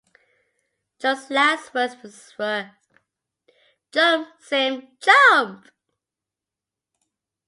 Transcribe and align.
Jones's 0.97 1.29
last 1.29 1.75
words 1.75 2.33
were 2.39 2.71
Jump, 3.91 4.29
Sim, 4.39 4.87
jump! 4.99 5.67